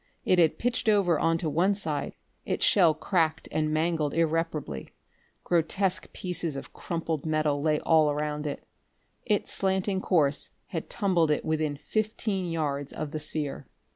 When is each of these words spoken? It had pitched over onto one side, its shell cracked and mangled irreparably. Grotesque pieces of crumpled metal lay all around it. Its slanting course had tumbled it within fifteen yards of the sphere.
It 0.25 0.39
had 0.39 0.57
pitched 0.57 0.89
over 0.89 1.19
onto 1.19 1.47
one 1.47 1.75
side, 1.75 2.15
its 2.43 2.65
shell 2.65 2.95
cracked 2.95 3.47
and 3.51 3.71
mangled 3.71 4.15
irreparably. 4.15 4.89
Grotesque 5.43 6.11
pieces 6.11 6.55
of 6.55 6.73
crumpled 6.73 7.23
metal 7.23 7.61
lay 7.61 7.79
all 7.81 8.09
around 8.09 8.47
it. 8.47 8.65
Its 9.27 9.53
slanting 9.53 10.01
course 10.01 10.49
had 10.69 10.89
tumbled 10.89 11.29
it 11.29 11.45
within 11.45 11.77
fifteen 11.77 12.51
yards 12.51 12.91
of 12.91 13.11
the 13.11 13.19
sphere. 13.19 13.67